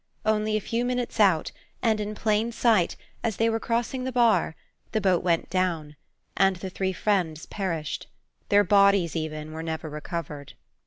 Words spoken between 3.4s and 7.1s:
were crossing the bar, the boat went down, and the three